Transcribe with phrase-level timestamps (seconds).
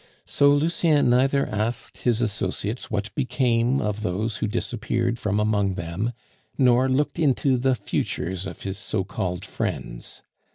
[0.25, 6.13] So Lucien neither asked his associates what became of those who disappeared from among them,
[6.57, 10.23] nor looked into the futures of his so called friends.